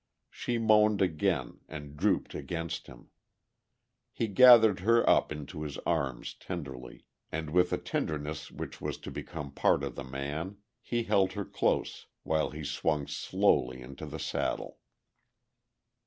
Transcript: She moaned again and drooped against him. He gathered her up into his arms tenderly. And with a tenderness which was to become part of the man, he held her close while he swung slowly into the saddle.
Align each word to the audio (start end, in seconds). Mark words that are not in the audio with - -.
She 0.31 0.57
moaned 0.57 0.99
again 0.99 1.59
and 1.69 1.95
drooped 1.95 2.33
against 2.33 2.87
him. 2.87 3.11
He 4.11 4.27
gathered 4.27 4.79
her 4.79 5.07
up 5.07 5.31
into 5.31 5.61
his 5.61 5.77
arms 5.85 6.33
tenderly. 6.33 7.05
And 7.31 7.51
with 7.51 7.71
a 7.71 7.77
tenderness 7.77 8.49
which 8.49 8.81
was 8.81 8.97
to 8.97 9.11
become 9.11 9.51
part 9.51 9.83
of 9.83 9.93
the 9.93 10.03
man, 10.03 10.57
he 10.81 11.03
held 11.03 11.33
her 11.33 11.45
close 11.45 12.07
while 12.23 12.49
he 12.49 12.63
swung 12.63 13.05
slowly 13.05 13.83
into 13.83 14.07
the 14.07 14.17
saddle. 14.17 14.79